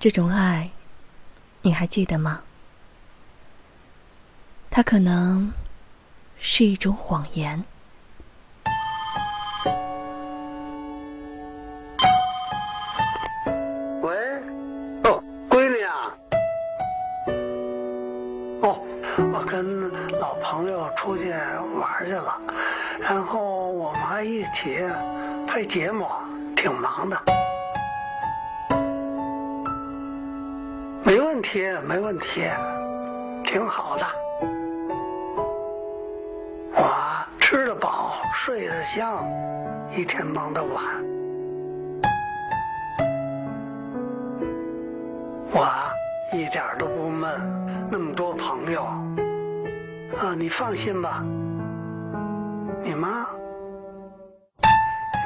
[0.00, 0.70] 这种爱，
[1.62, 2.42] 你还记得吗？
[4.70, 5.52] 它可能
[6.38, 7.64] 是一种谎言。
[14.02, 14.16] 喂，
[15.02, 16.14] 哦，闺女啊，
[18.62, 18.78] 哦，
[19.32, 19.90] 我跟
[20.20, 22.40] 老朋友出去玩去了，
[23.00, 24.78] 然后我们还一起
[25.48, 26.06] 拍节目，
[26.54, 27.20] 挺忙的。
[31.38, 32.50] 问题，没问题，
[33.44, 34.04] 挺好的。
[36.74, 39.24] 我吃得饱，睡得香，
[39.96, 40.84] 一天忙得晚。
[45.52, 45.68] 我
[46.32, 51.22] 一点都不闷，那么多朋友，啊，你放心吧。
[52.82, 53.28] 你妈，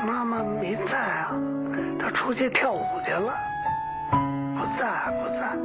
[0.07, 1.33] 妈妈没在啊，
[1.99, 3.33] 她出去跳舞去了，
[4.11, 5.57] 不在不在，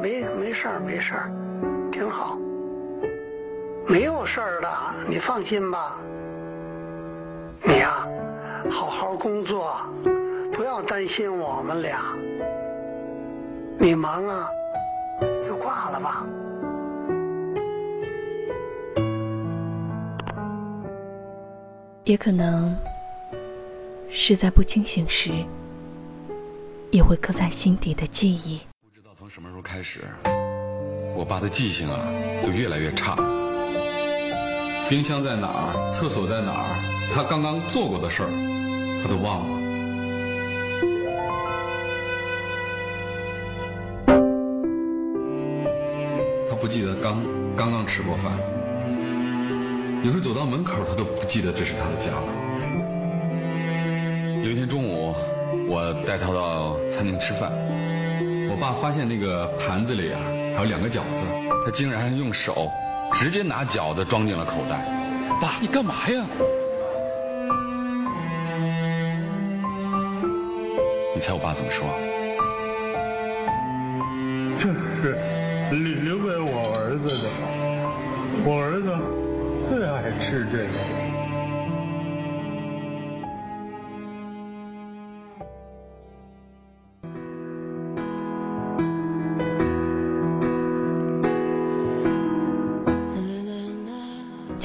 [0.00, 1.30] 没没事儿没事儿，
[1.90, 2.38] 挺好，
[3.88, 4.68] 没有事儿的，
[5.08, 5.98] 你放心吧。
[7.62, 8.06] 你呀、
[8.70, 9.76] 好好工作，
[10.54, 12.00] 不要担心我们俩。
[13.78, 14.48] 你忙啊，
[15.46, 16.26] 就挂了吧。
[22.04, 22.76] 也可能
[24.08, 25.32] 是在不清醒时，
[26.92, 28.60] 也会刻在心底的记忆。
[29.66, 29.98] 开始，
[31.16, 32.06] 我爸的记性啊
[32.40, 33.16] 就越来越差。
[34.88, 36.70] 冰箱在哪儿，厕所在哪儿，
[37.12, 38.30] 他刚刚做过的事儿，
[39.02, 39.46] 他都忘了。
[46.48, 47.24] 他不记得刚
[47.56, 48.38] 刚刚吃过饭，
[50.04, 52.28] 有时走到门口，他都不记得这是他的家了。
[54.44, 55.12] 有一天中午，
[55.66, 57.50] 我带他到餐厅吃饭，
[58.56, 60.18] 我爸发现那个盘子里啊
[60.56, 61.22] 还有两个饺子，
[61.62, 62.72] 他竟然用手
[63.12, 64.78] 直接拿饺子装进了口袋。
[65.42, 66.24] 爸，你干嘛呀？
[71.14, 71.86] 你猜我爸怎么说？
[74.58, 75.18] 这是
[75.70, 77.28] 留留给我儿子的，
[78.42, 78.88] 我儿子
[79.68, 80.72] 最爱吃这个。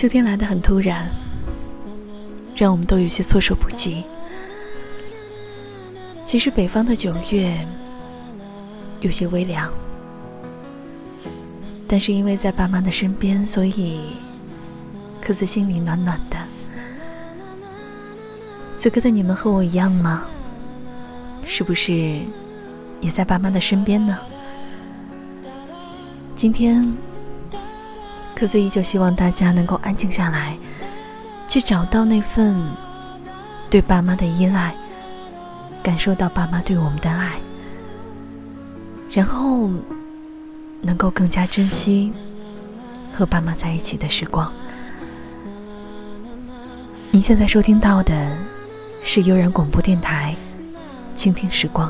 [0.01, 1.07] 秋天来得很突然，
[2.55, 4.03] 让我们都有些措手不及。
[6.25, 7.55] 其实北方的九月
[9.01, 9.71] 有些微凉，
[11.87, 14.15] 但是因为在爸妈的身边，所以
[15.21, 16.37] 可自心里暖暖的。
[18.79, 20.23] 此刻的你们和我一样吗？
[21.45, 22.21] 是不是
[23.01, 24.17] 也在爸妈的身边呢？
[26.33, 26.91] 今天。
[28.41, 30.57] 可子依旧希望大家能够安静下来，
[31.47, 32.59] 去找到那份
[33.69, 34.73] 对爸妈的依赖，
[35.83, 37.33] 感受到爸妈对我们的爱，
[39.11, 39.69] 然后
[40.81, 42.11] 能够更加珍惜
[43.13, 44.51] 和爸妈在一起的时光。
[47.11, 48.35] 您现在收听到的
[49.03, 50.35] 是悠然广播电台
[51.15, 51.87] 《倾听时光》，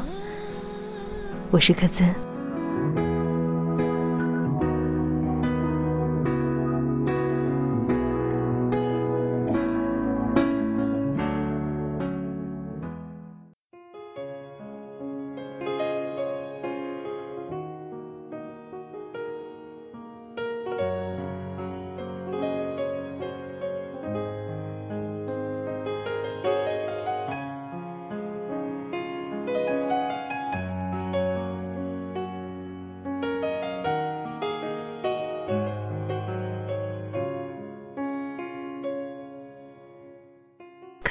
[1.50, 2.14] 我是克孜。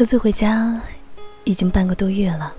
[0.00, 0.80] 各自回家
[1.44, 2.54] 已经半个多月了。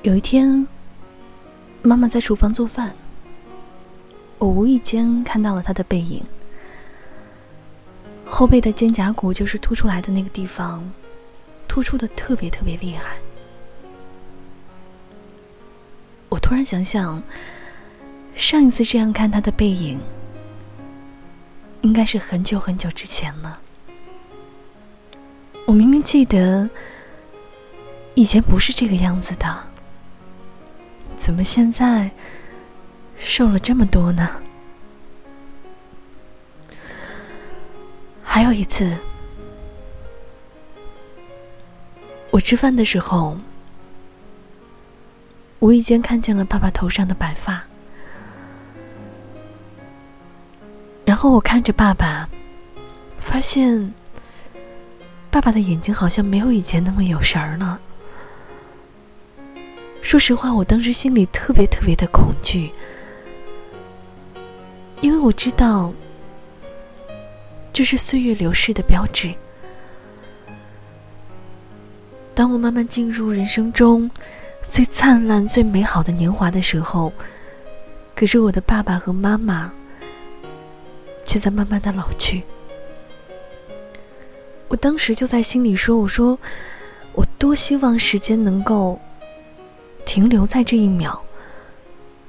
[0.00, 0.66] 有一天，
[1.82, 2.96] 妈妈在厨房做饭，
[4.38, 6.24] 我无意间看到了她的背影，
[8.24, 10.90] 后背的肩胛骨就是凸出来的那个地方，
[11.68, 13.18] 突出的特别特别厉害。
[16.30, 17.22] 我突然想想，
[18.34, 20.00] 上一次这样看她的背影，
[21.82, 23.60] 应该是很久很久之前了。
[25.66, 26.68] 我明明记得
[28.14, 29.58] 以前不是这个样子的，
[31.16, 32.10] 怎么现在
[33.18, 34.28] 瘦了这么多呢？
[38.22, 38.96] 还有一次，
[42.30, 43.36] 我吃饭的时候，
[45.60, 47.62] 无意间看见了爸爸头上的白发，
[51.04, 52.28] 然后我看着爸爸，
[53.18, 53.94] 发现
[55.34, 57.80] 爸爸的眼睛好像没有以前那么有神儿了。
[60.00, 62.72] 说实话，我当时心里特别特别的恐惧，
[65.00, 65.92] 因为我知道
[67.72, 69.34] 这是岁月流逝的标志。
[72.32, 74.08] 当我慢慢进入人生中
[74.62, 77.12] 最灿烂、最美好的年华的时候，
[78.14, 79.72] 可是我的爸爸和妈妈
[81.24, 82.44] 却在慢慢的老去。
[84.74, 86.36] 我当时就在心里说：“我说，
[87.12, 89.00] 我多希望时间能够。”
[90.04, 91.22] 停留在这一秒。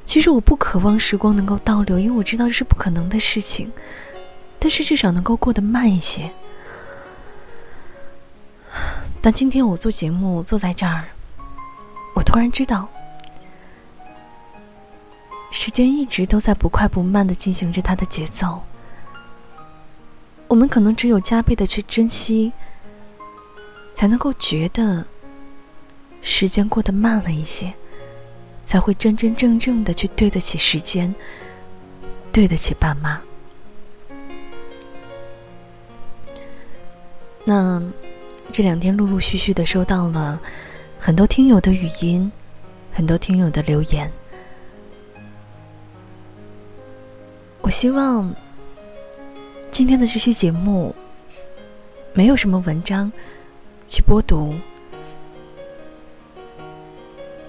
[0.06, 3.74] 其实我不渴望时光能够倒流，因为我知道这是不可能的事情。
[4.60, 6.32] 但是至少能够过得慢一些。
[9.20, 11.06] 但今天我做节目坐在这儿，
[12.14, 12.88] 我突然知道，
[15.50, 18.62] 时间一直都在不快不慢的进行着它的节奏。
[20.48, 22.52] 我们可能只有加倍的去珍惜，
[23.94, 25.06] 才能够觉得。
[26.28, 27.72] 时间过得慢了一些，
[28.66, 31.14] 才会真真正正的去对得起时间，
[32.32, 33.22] 对得起爸妈。
[37.44, 37.80] 那
[38.52, 40.42] 这两天陆陆续续的收到了
[40.98, 42.32] 很多听友的语音，
[42.92, 44.12] 很多听友的留言。
[47.62, 48.34] 我希望
[49.77, 50.95] 今天的这期节目
[52.13, 53.12] 没有什么文章
[53.89, 54.56] 去播读。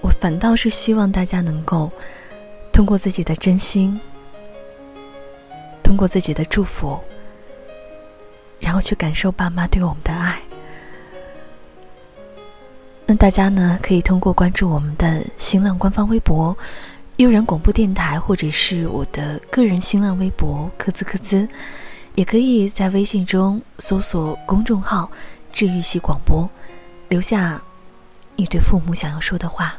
[0.01, 1.89] 我反倒是希望大家能够
[2.73, 3.97] 通过自己的真心，
[5.81, 6.99] 通过自己的祝福，
[8.59, 10.37] 然后去感受爸妈对我们的爱。
[13.05, 16.53] 那大家呢，可以通过关注我们的新浪官方微博
[17.15, 21.47] “悠然广播电台”，或者是我的个人新浪微博“科兹科兹”，
[22.17, 25.07] 也可以在微信中搜索公众号
[25.53, 26.49] “治愈系广播”，
[27.09, 27.61] 留下
[28.35, 29.77] 你对父母想要说的话。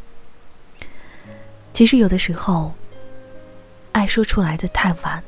[1.73, 2.73] 其实有的时候，
[3.91, 5.21] 爱说出来的太晚，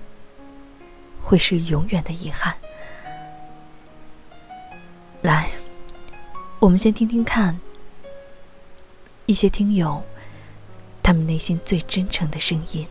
[1.21, 2.55] 会是永远的遗憾。
[5.23, 5.51] 来，
[6.61, 7.59] 我们先听听看
[9.27, 10.01] 一些听友
[11.03, 12.87] 他们内心最真诚的声音。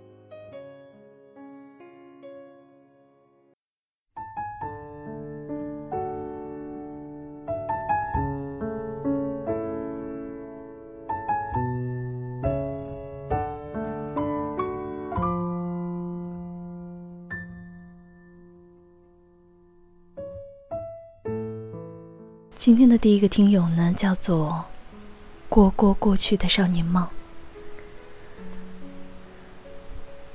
[22.69, 24.63] 今天的第一个听友呢，叫做
[25.49, 27.09] “过过过去的少年梦”。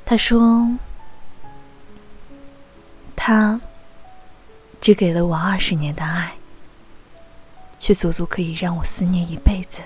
[0.04, 0.76] 他说
[3.14, 3.60] ：“他
[4.80, 6.34] 只给了我二十年的爱，
[7.78, 9.80] 却足足可以让我思念一辈子。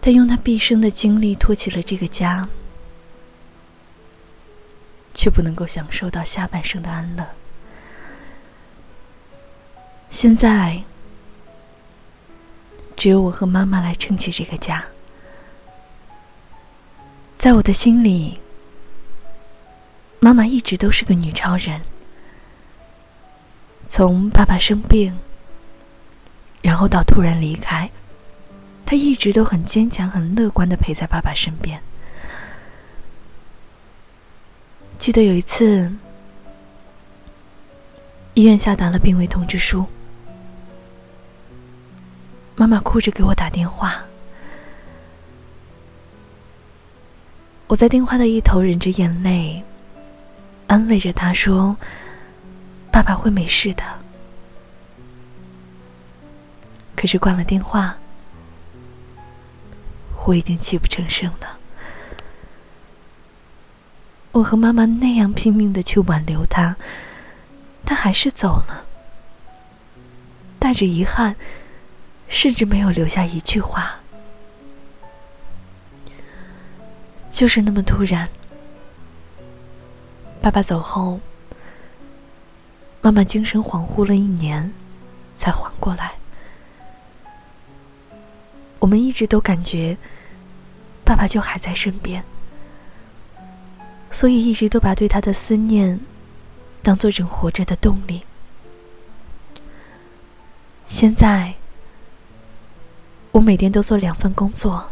[0.00, 2.48] 他用他毕生的精力托起了这个家，
[5.14, 7.24] 却不能够享受到下半生的安乐。”
[10.20, 10.82] 现在，
[12.96, 14.84] 只有我和妈妈来撑起这个家。
[17.36, 18.36] 在我的心里，
[20.18, 21.80] 妈妈一直都是个女超人。
[23.88, 25.16] 从爸爸生病，
[26.62, 27.88] 然后到突然离开，
[28.84, 31.80] 她一直都很坚强、很乐观的陪在爸爸身边。
[34.98, 35.88] 记得有一次，
[38.34, 39.86] 医院下达了病危通知书。
[42.58, 44.02] 妈妈哭着给我打电话，
[47.68, 49.62] 我在电话的一头忍着眼泪，
[50.66, 51.76] 安慰着她说
[52.90, 53.84] ：“爸爸会没事的。”
[56.96, 57.96] 可是挂了电话，
[60.26, 61.58] 我已经泣不成声了。
[64.32, 66.74] 我和妈妈那样拼命的去挽留他，
[67.86, 68.84] 他还是走了，
[70.58, 71.36] 带着遗憾。
[72.28, 73.98] 甚至没有留下一句话，
[77.30, 78.28] 就是那么突然。
[80.40, 81.20] 爸爸走后，
[83.00, 84.72] 妈妈精神恍惚了一年，
[85.36, 86.12] 才缓过来。
[88.78, 89.96] 我们一直都感觉，
[91.04, 92.22] 爸爸就还在身边，
[94.12, 95.98] 所以一直都把对他的思念，
[96.82, 98.24] 当做人活着的动力。
[100.86, 101.57] 现在。
[103.32, 104.90] 我每天都做两份工作，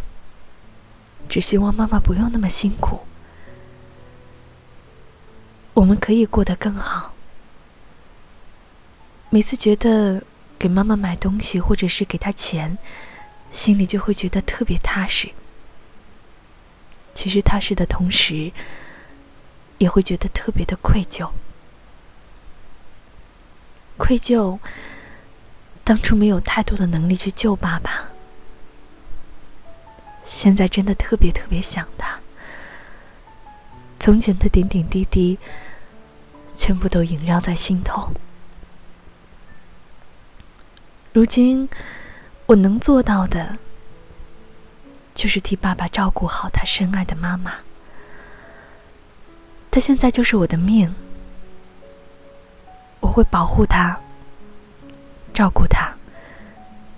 [1.28, 3.00] 只希望妈妈不用那么辛苦，
[5.74, 7.12] 我们可以过得更好。
[9.30, 10.22] 每次觉得
[10.58, 12.78] 给妈妈买东西，或者是给她钱，
[13.50, 15.30] 心里就会觉得特别踏实。
[17.12, 18.52] 其实踏实的同时，
[19.78, 21.30] 也会觉得特别的愧疚。
[23.96, 24.58] 愧疚，
[25.82, 28.10] 当初没有太多的能力去救爸爸，
[30.26, 32.20] 现在真的特别特别想他。
[33.98, 35.38] 从前的点点滴滴，
[36.52, 38.12] 全部都萦绕在心头。
[41.12, 41.68] 如今，
[42.44, 43.56] 我能做到的，
[45.14, 47.54] 就是替爸爸照顾好他深爱的妈妈。
[49.70, 50.94] 他现在就是我的命。
[53.00, 54.00] 我会保护他，
[55.32, 55.94] 照顾他，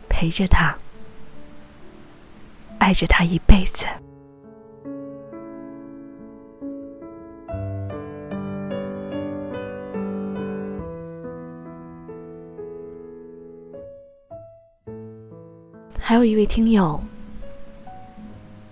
[0.09, 0.77] 陪着他，
[2.89, 3.85] 爱着他一辈子。
[16.01, 16.99] 还有一位听友，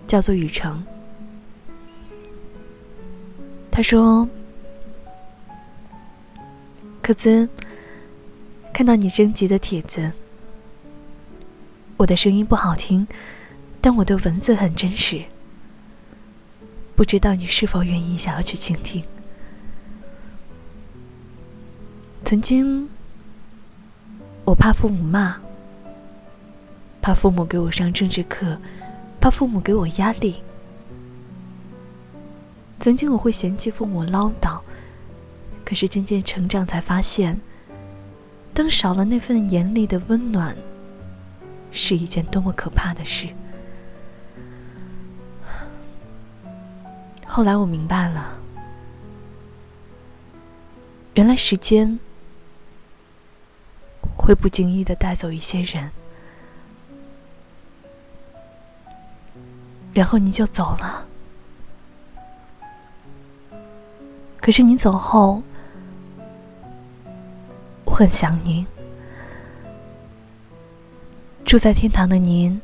[0.07, 0.83] 叫做雨成，
[3.69, 4.27] 他说。
[7.03, 7.47] 可兹，
[8.73, 10.11] 看到你征集的帖子，
[11.97, 13.07] 我的声音不好听，
[13.87, 15.23] 但我的文字很真实。
[16.93, 19.01] 不知道你是否愿意想要去倾听？
[22.25, 22.89] 曾经，
[24.43, 25.37] 我怕父母骂，
[27.01, 28.59] 怕父母给我上政治课，
[29.21, 30.41] 怕父母给我压力。
[32.81, 34.59] 曾经我会嫌弃父母唠叨。
[35.63, 37.39] 可是渐渐成长，才发现，
[38.53, 40.57] 当少了那份严厉的温暖，
[41.71, 43.29] 是一件多么可怕的事。
[47.37, 48.33] 后来我明白了，
[51.13, 51.99] 原来时间
[54.17, 55.91] 会不经意的带走一些人，
[59.93, 61.05] 然后你就走了。
[64.41, 65.43] 可是你走后。
[67.85, 68.65] 我很想您，
[71.45, 72.59] 住在天堂的您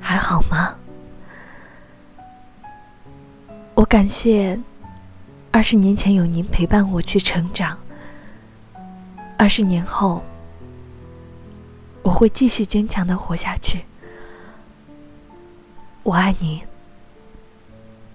[0.00, 0.74] 还好吗？
[3.76, 4.58] 我感谢
[5.50, 7.78] 二十年前有您陪伴我去成长，
[9.36, 10.24] 二十年后
[12.02, 13.84] 我会继续坚强的活下去。
[16.02, 16.62] 我爱你，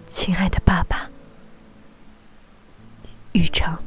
[0.07, 1.07] 亲爱的爸爸，
[3.33, 3.77] 雨成。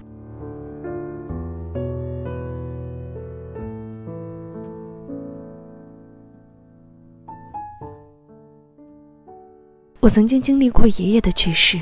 [10.05, 11.81] 我曾经经历过爷爷的去世，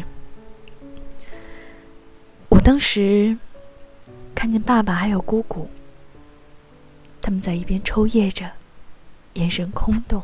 [2.49, 3.37] 我当时
[4.33, 5.69] 看见爸爸还有姑姑，
[7.21, 8.49] 他们在一边抽噎着，
[9.33, 10.23] 眼神空洞。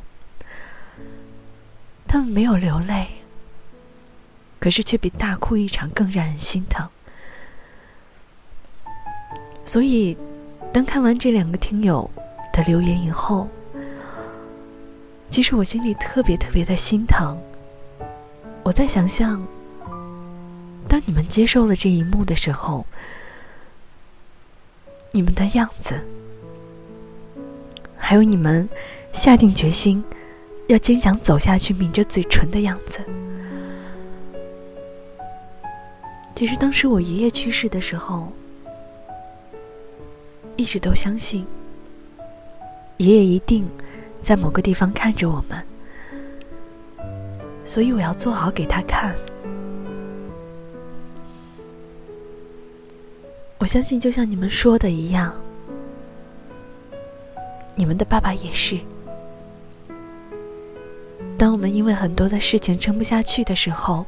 [2.07, 3.09] 他们没有流泪，
[4.61, 6.89] 可是却比大哭一场更让人心疼。
[9.65, 10.17] 所以，
[10.73, 12.09] 当看完这两个听友
[12.53, 13.49] 的留言以后，
[15.31, 17.37] 其实我心里特别特别的心疼。
[18.69, 19.43] 我在想象，
[20.87, 22.85] 当你们接受了这一幕的时候，
[25.11, 25.99] 你们的样子，
[27.97, 28.69] 还有你们
[29.11, 30.05] 下定决心
[30.67, 33.01] 要坚强走下去、抿着嘴唇的样子。
[36.35, 38.31] 其实当时我爷爷去世的时候，
[40.57, 41.47] 一直都相信
[42.99, 43.67] 爷爷一定
[44.23, 45.65] 在某个地方看着我们。
[47.69, 49.15] 所以我要做好给他看。
[53.59, 55.39] 我相信，就像你们说的一样，
[57.77, 58.81] 你们的爸爸也是。
[61.37, 64.07] 当我们因为很多的事情撑不下去的时候，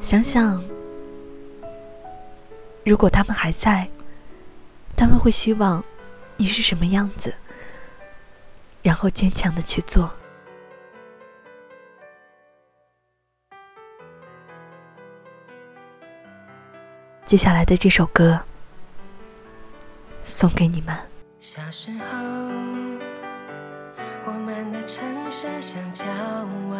[0.00, 0.62] 想想，
[2.84, 3.88] 如果他们还在，
[4.96, 5.82] 他们会希望
[6.36, 7.34] 你是什么样子，
[8.82, 10.08] 然后坚强的去做。
[17.26, 18.40] 接下来的这首歌
[20.22, 20.96] 送给你们。
[21.40, 22.16] 小时候
[24.26, 26.04] 我们的城市像郊
[26.70, 26.78] 外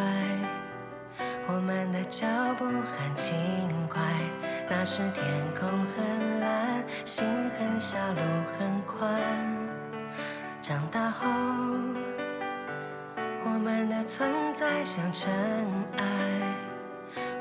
[1.49, 2.25] 我们的脚
[2.59, 3.35] 步很轻
[3.88, 4.00] 快
[4.71, 5.25] 那时天
[5.59, 7.25] 空很蓝心
[7.59, 8.21] 很小路
[8.57, 9.21] 很宽
[10.62, 11.26] 长大后
[13.45, 15.29] 我们的存在像尘
[15.99, 16.46] 埃，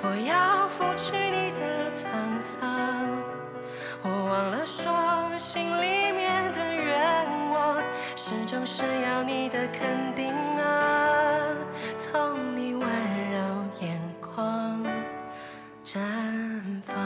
[0.00, 2.58] 我要拂去你的沧桑。
[4.02, 7.82] 我忘了说心里面的愿望，
[8.14, 11.54] 始终是要你的肯定啊，
[11.98, 12.80] 从你温
[13.32, 13.38] 柔
[13.80, 14.82] 眼眶
[15.84, 15.98] 绽
[16.86, 16.96] 放。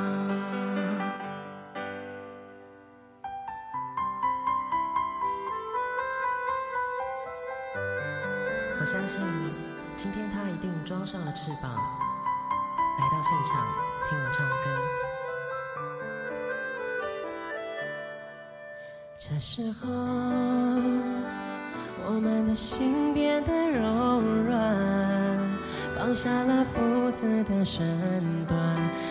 [8.81, 9.23] 我相信
[9.97, 11.71] 今天他一定装上了翅膀，
[13.03, 13.67] 来到现场
[14.09, 14.55] 听我唱歌。
[19.19, 19.89] 这时候，
[22.07, 24.57] 我们的心变得柔软，
[25.97, 27.85] 放下了父子的身
[28.47, 28.57] 段，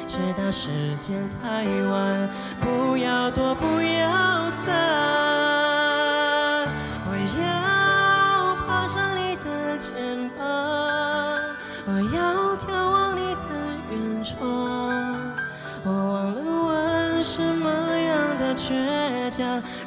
[0.07, 0.69] 直到时
[1.01, 2.29] 间太晚，
[2.61, 5.20] 不要躲，不要散。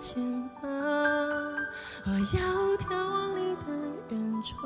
[0.00, 0.18] 肩
[0.62, 0.70] 膀，
[2.06, 2.40] 我要
[2.78, 3.66] 眺望你的
[4.08, 4.58] 远窗。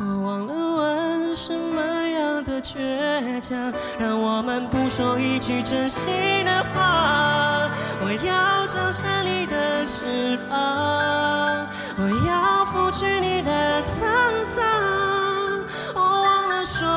[0.00, 6.10] 我忘了问什么样的倔强，让我们不说一句真心
[6.46, 7.70] 的话。
[8.00, 11.66] 我要张开你的翅膀，
[11.98, 14.64] 我要拂去你的沧桑。
[15.94, 16.88] 我忘了说，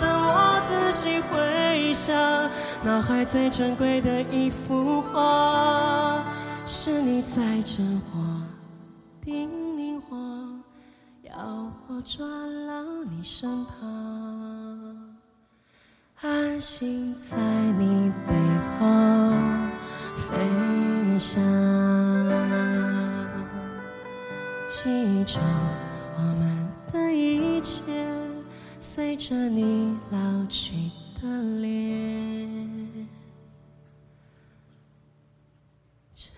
[0.00, 2.16] 等我仔细回想，
[2.84, 6.24] 脑海最珍贵的一幅画，
[6.86, 8.46] 是你在真话
[9.20, 10.62] 叮咛我，
[11.24, 15.16] 要我抓牢你身旁，
[16.20, 17.36] 安心在
[17.72, 18.32] 你背
[18.78, 18.86] 后
[20.14, 21.42] 飞翔。
[24.68, 25.40] 记住
[26.16, 27.82] 我们的一切，
[28.78, 30.88] 随着你老去
[31.20, 32.15] 的脸，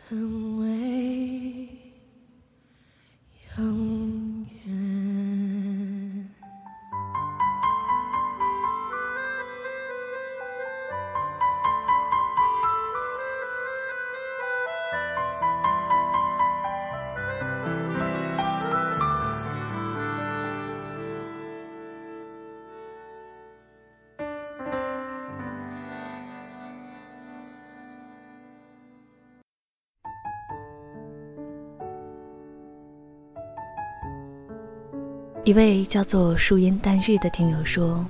[0.08, 0.56] 成
[35.48, 38.04] 一位叫做树烟淡日的听友说：“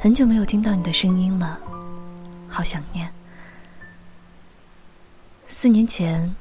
[0.00, 1.56] 很久没有听到你的声音了，
[2.48, 3.08] 好想念。
[5.46, 6.34] 四年前，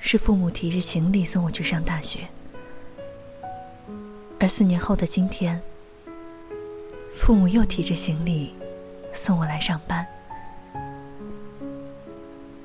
[0.00, 2.20] 是父母提着行李送我去上大学，
[4.40, 5.60] 而四年后的今天，
[7.18, 8.54] 父母又提着行李
[9.12, 10.06] 送我来上班。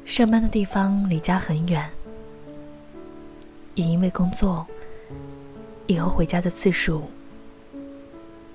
[0.06, 1.90] 上班的地方离家很远，
[3.76, 4.66] 也因为工作。”
[5.92, 7.10] 以后回家的次数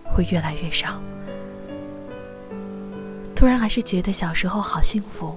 [0.04, 1.00] 会越来越少。
[3.34, 5.36] 突然还是觉得小时候好幸福，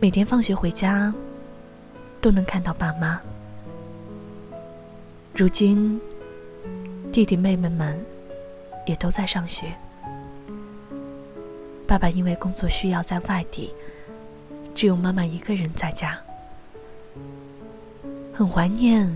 [0.00, 1.12] 每天放学回家
[2.20, 3.20] 都能看到爸妈。
[5.34, 6.00] 如今
[7.12, 8.00] 弟弟妹妹们
[8.86, 9.66] 也都在上学，
[11.88, 13.74] 爸爸因为工作需要在外地，
[14.76, 16.16] 只有妈妈一个人在家，
[18.32, 19.10] 很怀念。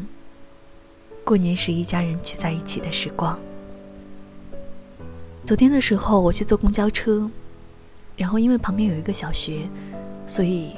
[1.29, 3.38] 过年时一家人聚在一起的时光。
[5.45, 7.31] 昨天的时候，我去坐公交车，
[8.17, 9.69] 然后因为旁边有一个小学，
[10.27, 10.75] 所以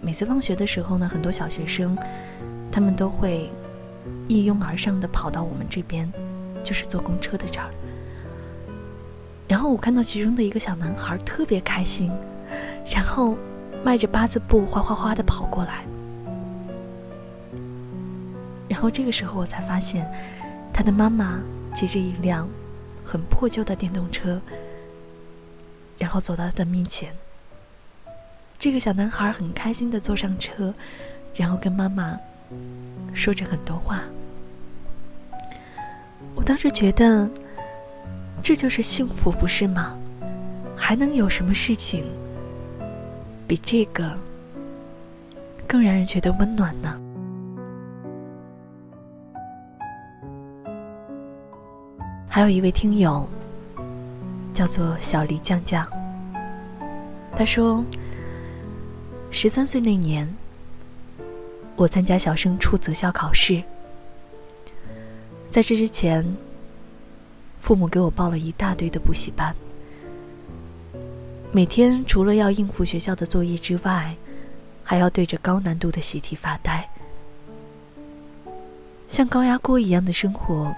[0.00, 1.96] 每次放学的时候呢，很多小学生
[2.72, 3.48] 他们都会
[4.26, 6.12] 一拥而上的跑到我们这边，
[6.64, 7.70] 就是坐公车的这儿。
[9.46, 12.10] 然后我看到其中的一个小男孩特别开心，
[12.90, 13.38] 然后
[13.84, 15.84] 迈着八字步哗哗哗的跑过来。
[18.84, 20.06] 然后这个时候我才发现，
[20.70, 21.40] 他的妈妈
[21.74, 22.46] 骑着一辆
[23.02, 24.38] 很破旧的电动车，
[25.96, 27.10] 然后走到他的面前。
[28.58, 30.74] 这个小男孩很开心的坐上车，
[31.34, 32.14] 然后跟妈妈
[33.14, 34.02] 说着很多话。
[36.34, 37.26] 我当时觉得，
[38.42, 39.96] 这就是幸福，不是吗？
[40.76, 42.04] 还能有什么事情
[43.48, 44.14] 比这个
[45.66, 47.00] 更让人觉得温暖呢？
[52.34, 53.28] 还有一位听友，
[54.52, 55.86] 叫做小黎酱酱，
[57.36, 57.84] 他说。
[59.30, 60.28] 十三岁那年，
[61.76, 63.62] 我参加小升初择校考试。
[65.48, 66.24] 在这之前，
[67.60, 69.54] 父母给我报了一大堆的补习班，
[71.52, 74.12] 每天除了要应付学校的作业之外，
[74.82, 76.88] 还要对着高难度的习题发呆。
[79.08, 80.74] 像高压锅一样的生活，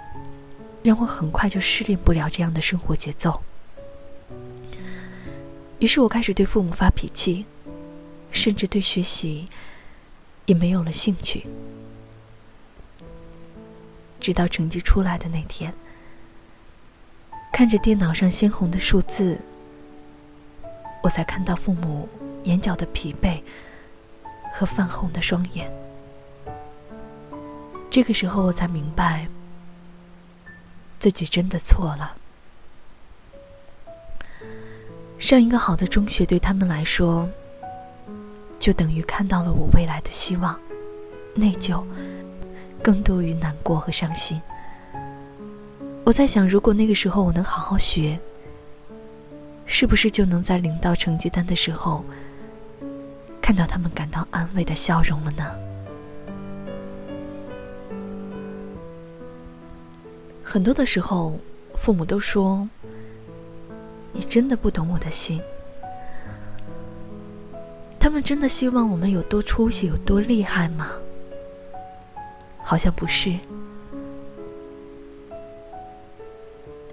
[0.83, 3.43] 让我很快就适应不了这样的生活节奏。
[5.79, 7.45] 于是我开始对父母发脾气。
[8.33, 9.47] 甚至对学习
[10.45, 11.47] 也没有了兴趣。
[14.21, 15.73] 直到成绩出来的那天，
[17.51, 19.39] 看着电脑上鲜红的数字，
[21.03, 22.07] 我才看到父母
[22.45, 23.41] 眼角的疲惫
[24.53, 25.73] 和泛红的双眼。
[27.89, 29.27] 这个时候，我才明白，
[30.99, 32.17] 自己真的错了。
[35.19, 37.29] 上一个好的中学对他们来说。
[38.59, 40.59] 就等于看到了我未来的希望，
[41.35, 41.85] 内疚
[42.83, 44.41] 更多于难过和伤心。
[46.05, 48.19] 我在想，如果那个时候我能好好学，
[49.67, 52.03] 是不是就能在领到成绩单的时候，
[53.43, 55.45] 看到他们感到安慰的笑容了呢？
[60.49, 61.37] 很多的时候，
[61.77, 62.67] 父母都说
[64.15, 65.43] ：“你真的不懂我的心。”
[67.99, 70.93] 他们真的希望我们有多出息、有多厉害吗？
[72.63, 73.37] 好像不是。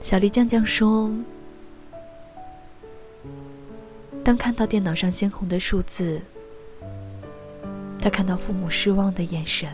[0.01, 1.11] 小黎酱酱说
[4.25, 6.19] ：“当看到电脑上鲜红的数字，
[8.01, 9.69] 他看到父母失望的眼神，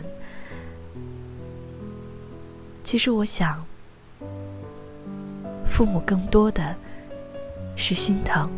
[2.84, 3.66] 其实我想，
[5.80, 6.76] 父母更多的
[7.74, 8.50] 是心疼。”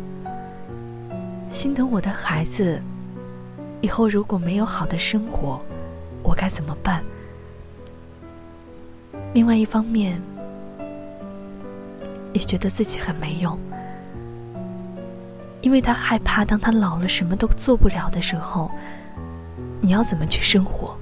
[1.49, 2.81] 心疼我的孩子，
[3.79, 5.61] 以后如果没有好的生活，
[6.21, 7.01] 我该怎么办？
[9.33, 10.21] 另外一方面，
[12.33, 13.57] 也觉得自己很没用，
[15.61, 18.69] 因为他害怕，当他老了什么都做不了的时候，
[19.79, 20.93] 你要怎么去生活？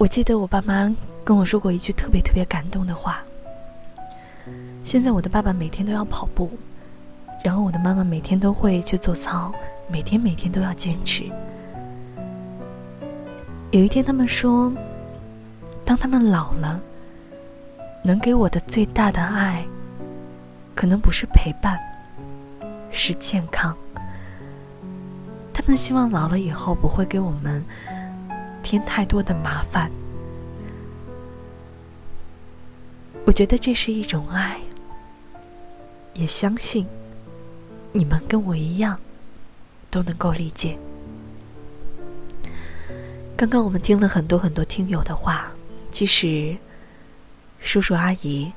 [0.00, 0.90] 我记得我爸妈
[1.22, 3.22] 跟我说过一句特别特别感动的话。
[4.82, 6.50] 现在我的爸爸每天都要跑步，
[7.44, 9.52] 然后我的妈妈每天都会去做操，
[9.92, 11.24] 每天每天都要坚持。
[13.72, 14.72] 有一天他们说，
[15.84, 16.80] 当他们老了，
[18.02, 19.62] 能给我的最大的爱，
[20.74, 21.78] 可能不是陪伴，
[22.90, 23.76] 是健康。
[25.52, 27.62] 他们希望老了以后不会给我们
[28.62, 29.90] 添太多的麻烦。
[33.24, 34.58] 我觉得这是一种爱。
[36.14, 36.86] 也相信，
[37.92, 38.98] 你们跟我一样，
[39.90, 40.76] 都能够理解。
[43.36, 45.50] 刚刚我们听了很多很多听友的话，
[45.90, 46.56] 其实
[47.60, 48.52] 叔叔阿姨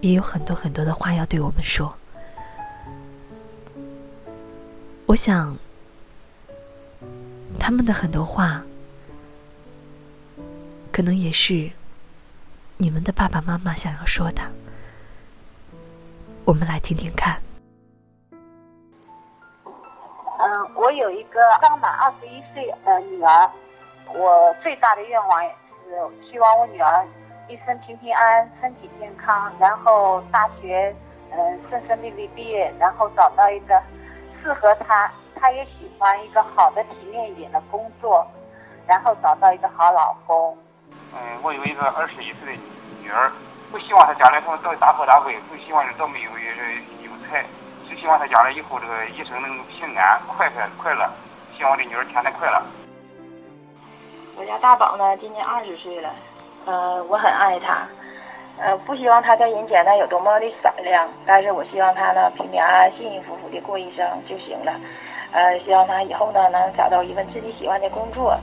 [0.00, 1.94] 也有很多很多的话要对我们说。
[5.06, 5.56] 我想，
[7.58, 8.62] 他们的很多话，
[10.90, 11.70] 可能也是
[12.78, 14.42] 你们的爸爸妈妈想要说的。
[16.44, 17.38] 我们来听听看。
[20.40, 23.50] 嗯，我有一个刚满二十一岁的女儿，
[24.14, 25.50] 我最大的愿望也
[25.84, 27.06] 是希望我女儿
[27.48, 30.94] 一生平平安安、身体健康，然后大学
[31.32, 33.78] 嗯顺顺利利毕业，然后找到一个
[34.42, 38.26] 适合她，她也喜欢一个好的体面一点的工作，
[38.86, 40.56] 然后找到一个好老公。
[41.14, 42.62] 嗯，我有一个二十一岁的
[43.02, 43.30] 女儿。
[43.70, 47.44] 不希望她将来他们到大富大贵，不希望是到没有有财，
[47.86, 51.06] 只希望她将来以后这个一生能平安、快快、快乐。
[51.54, 52.62] 希望我的女儿天天快乐。
[54.36, 56.10] 我家大宝呢，今年二十岁了，
[56.64, 57.86] 呃，我很爱他，
[58.58, 64.72] 呃，不希望他在人间呢有多么的闪亮，但是我希望他呢平平安安、幸幸福福的过一生就行了，
[65.32, 68.38] 呃，希望他以后呢能找到一份自己喜欢的工作，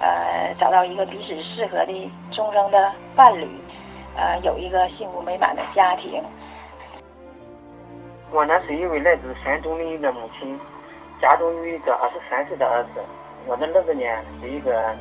[0.00, 3.48] 呃，找到一个彼此适合的终生的伴侣，
[4.16, 6.22] 呃，有一个幸福美满的家庭。
[8.32, 10.58] 我呢是一位来自山东的一个母亲，
[11.20, 13.00] 家中有一个二十三岁的儿子，
[13.46, 14.02] 我的儿子呢
[14.40, 14.94] 是一个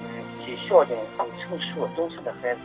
[0.00, 0.24] 嗯。
[0.46, 2.60] 既孝敬又成熟懂事的孩子，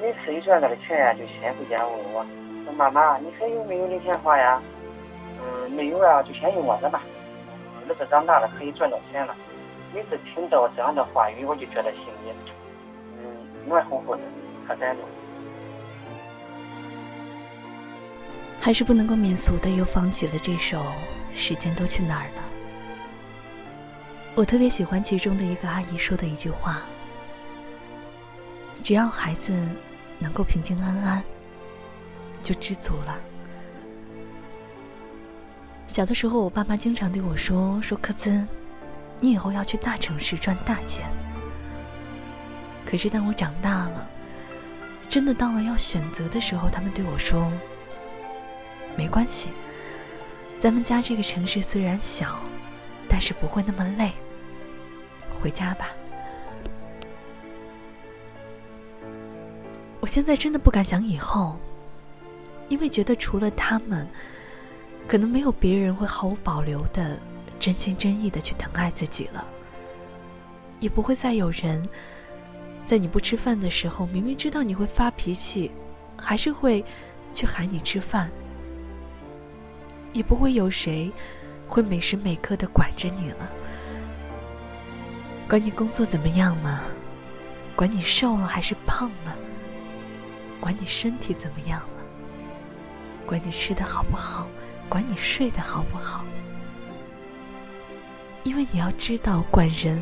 [0.00, 2.24] 每次一赚到了钱呀，就先回家问我，
[2.64, 4.62] 说妈妈，你还有没有零钱花呀？
[5.42, 7.02] 嗯，没有啊，就先用我的吧。
[7.88, 9.34] 儿子长大了可以赚到钱了。
[9.92, 12.32] 每次听到这样的话语，我就觉得心里，
[13.18, 13.24] 嗯，
[13.68, 14.20] 暖乎乎的，
[14.66, 15.04] 可感动。
[18.60, 20.78] 还是不能够免俗的，又放起了这首
[21.34, 22.42] 《时间都去哪儿了》。
[24.34, 26.82] 我特别喜欢其中的一个阿姨说的一句话
[28.82, 29.52] ：“只要孩子
[30.18, 31.22] 能够平平安安，
[32.42, 33.16] 就知足了。”
[35.94, 38.44] 小的时候，我爸妈经常对我说：“说科兹，
[39.20, 41.08] 你以后要去大城市赚大钱。”
[42.84, 44.10] 可是当我长大了，
[45.08, 47.48] 真的到了要选择的时候，他们对我说
[48.98, 49.50] ：“没关系，
[50.58, 52.40] 咱们家这个城市虽然小，
[53.08, 54.10] 但是不会那么累。”
[55.40, 55.86] 回家吧。
[60.00, 61.56] 我现在真的不敢想以后，
[62.68, 64.08] 因为觉得除了他们，
[65.06, 67.18] 可能没有别人会毫无保留的、
[67.60, 69.44] 真心真意的去疼爱自己了，
[70.80, 71.86] 也不会再有人
[72.84, 75.70] 在你不吃饭的时候，明明知道你会发脾气，
[76.20, 76.84] 还是会
[77.32, 78.30] 去喊你吃饭，
[80.12, 81.12] 也不会有谁
[81.68, 83.50] 会每时每刻的管着你了。
[85.46, 86.80] 管你工作怎么样吗？
[87.76, 89.36] 管你瘦了还是胖了？
[90.60, 92.04] 管你身体怎么样了？
[93.26, 94.48] 管你吃的好不好？
[94.94, 96.24] 管你睡得好不好？
[98.44, 100.00] 因为你要知道，管人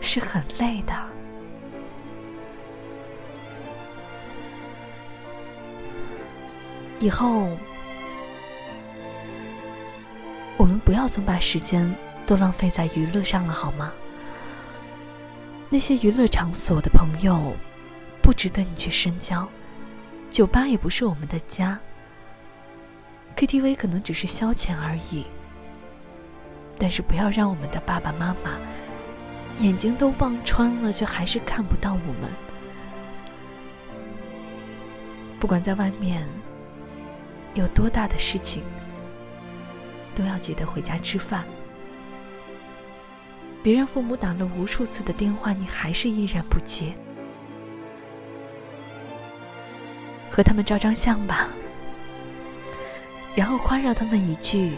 [0.00, 0.94] 是很累的。
[6.98, 7.50] 以后，
[10.56, 11.94] 我们不要总把时间
[12.24, 13.92] 都浪费在娱乐上了，好吗？
[15.68, 17.54] 那些娱乐场所的朋友，
[18.22, 19.46] 不值得你去深交；
[20.30, 21.78] 酒吧也不是我们的家
[23.38, 25.24] ；KTV 可能只是消遣而已。
[26.76, 28.56] 但是不要让我们的爸爸妈妈
[29.58, 32.30] 眼睛都望穿了，却还是看不到我们。
[35.40, 36.26] 不管在外面
[37.54, 38.62] 有多大的事情，
[40.14, 41.44] 都要记得回家吃饭。
[43.62, 46.92] 别让父母打了无数次的电话，你还是依然不接。
[50.30, 51.48] 和他们照张相吧，
[53.34, 54.76] 然后夸耀他们一句：“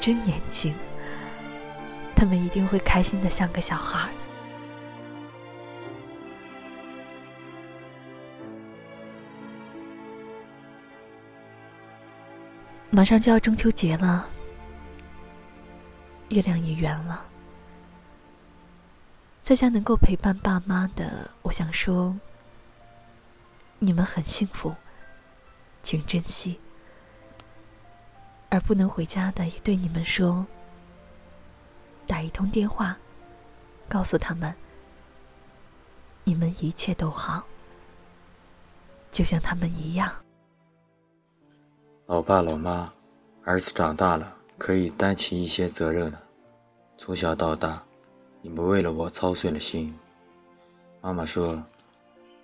[0.00, 0.74] 真年轻。”
[2.14, 4.08] 他们一定会开心的像个小孩。
[12.88, 14.26] 马上就要中秋节了，
[16.30, 17.26] 月亮也圆了。
[19.42, 22.16] 在家能够陪伴爸妈的，我想说，
[23.78, 24.74] 你们很幸福，
[25.82, 26.58] 请珍惜；
[28.56, 30.42] 而不能回家的，也对你们说，
[32.06, 32.96] 打一通电话，
[33.86, 34.50] 告诉他们，
[36.24, 37.44] 你们一切都好，
[39.12, 40.10] 就像他们一样。
[42.06, 42.90] 老爸老妈，
[43.44, 46.22] 儿子长大了，可以担起一些责任了。
[46.96, 47.82] 从小到大。
[48.40, 49.92] 你们为了我操碎了心。
[51.00, 51.60] 妈妈说，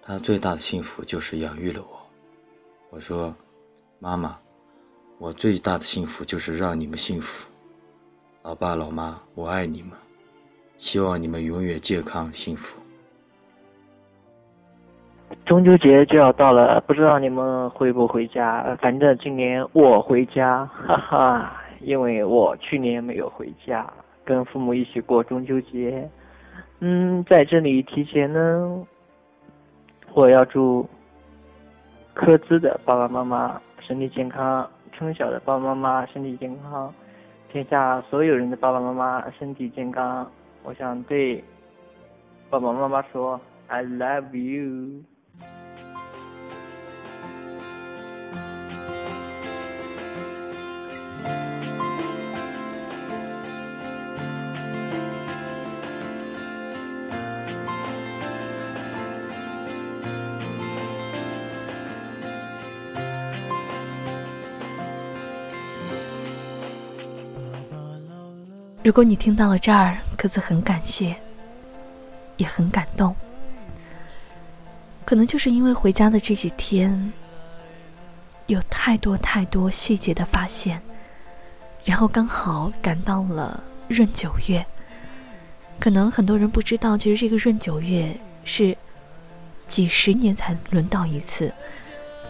[0.03, 2.07] 她最大的幸福就是养育了我。
[2.91, 3.33] 我说，
[4.01, 4.37] 妈妈，
[5.23, 7.49] 我最大的幸福就是让你们幸福。
[8.43, 9.93] 老爸老妈，我爱你们，
[10.77, 12.83] 希望你们永远健康幸福。
[15.47, 18.77] 中秋节就要到了，不知道你们回不回家？
[18.83, 23.89] 反正今年我回家，哈哈，因为我去年没有回家。
[24.25, 26.11] 跟父母一起过中秋节，
[26.81, 28.85] 嗯，在这里提前呢，
[30.15, 30.85] 我要祝
[32.13, 34.69] 科兹的爸爸妈妈身体健康，
[35.03, 36.95] 从小的爸爸妈妈身体健康，
[37.51, 40.31] 天下所有人的爸爸妈妈身体健康。
[40.63, 41.43] 我想对
[42.49, 45.03] 爸爸妈妈说，I love you。
[68.85, 71.17] 如果你听到了这儿，可子很感谢，
[72.37, 73.15] 也很感动。
[75.05, 77.13] 可能就是因为回家的这几天，
[78.47, 80.83] 有太多太多细节的发现，
[81.85, 84.65] 然后刚好赶到了闰九月。
[85.79, 88.13] 可能很多人不知道，其实这个闰九月
[88.45, 88.77] 是
[89.69, 91.53] 几十年才轮到一次。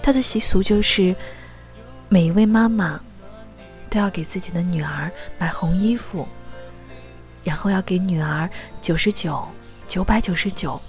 [0.02, 1.16] 它的习俗就是，
[2.10, 3.00] 每一位妈妈
[3.88, 6.26] 都要给自己的女儿买红衣服，
[7.42, 8.48] 然后要给女儿
[8.80, 9.46] 九十九、
[9.86, 10.80] 九百九十九。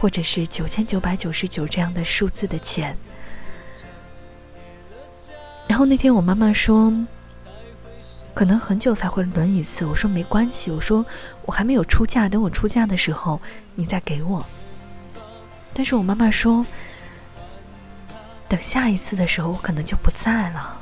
[0.00, 2.96] 或者是九千九百九十九这样的数字的钱，
[5.66, 6.92] 然后那天我妈妈说，
[8.32, 9.84] 可能很久才会轮一次。
[9.84, 11.04] 我说没关系，我说
[11.44, 13.40] 我还没有出嫁，等我出嫁的时候
[13.74, 14.46] 你再给我。
[15.74, 16.64] 但是我妈妈说，
[18.48, 20.80] 等下一次的时候我可能就不在了，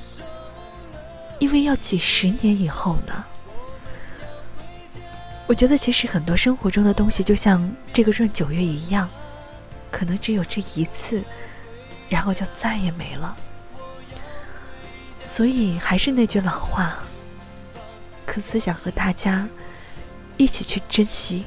[1.38, 3.24] 因为要几十年以后呢。
[5.46, 9.08] 我觉得其实很多生活中的东西，就像这个闰九月一样，
[9.92, 11.22] 可能只有这一次，
[12.08, 13.36] 然后就再也没了。
[15.22, 16.96] 所以还是那句老话，
[18.26, 19.48] 可思想和大家
[20.36, 21.44] 一起去珍惜，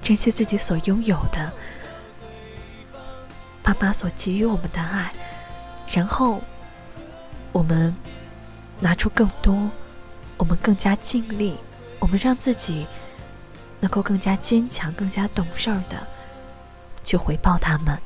[0.00, 1.52] 珍惜自己所拥有的，
[3.64, 5.12] 爸妈所给予我们的爱，
[5.92, 6.40] 然后
[7.50, 7.92] 我们
[8.78, 9.70] 拿出更多，
[10.36, 11.58] 我们更加尽力。
[12.02, 12.84] 我们让自己
[13.78, 16.04] 能够更加坚强、更加懂事儿的
[17.04, 17.96] 去回报他们。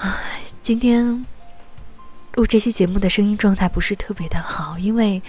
[0.00, 1.26] 唉，今天
[2.32, 5.22] 录这期节目的声音状态不是特别的好，因为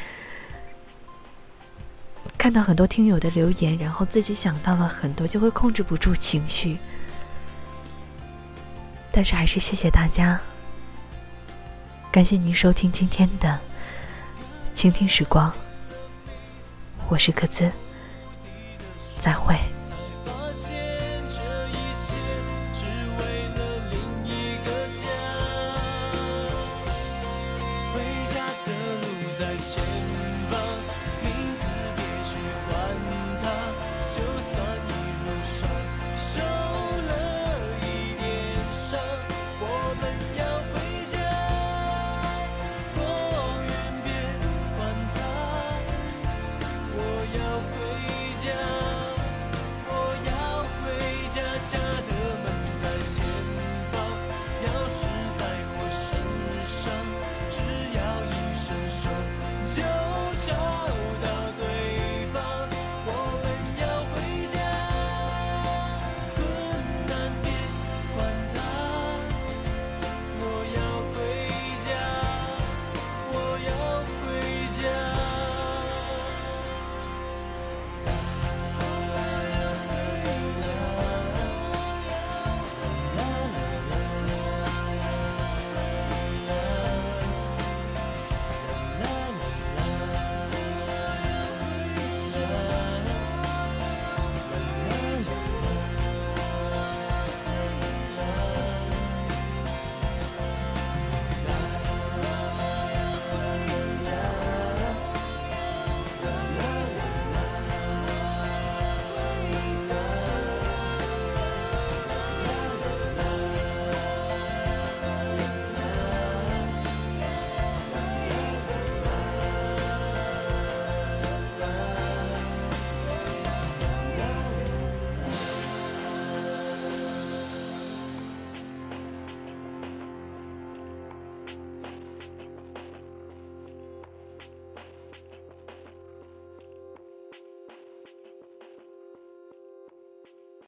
[2.37, 6.77] 看到很多听友的留言，然后自己想到了很多，就会控制不住情绪。
[9.11, 10.39] 但是还是谢谢大家，
[12.13, 13.59] 感谢您收听今天的
[14.73, 15.53] 倾听时光。
[17.07, 17.69] 我是克孜，
[19.19, 19.55] 再会。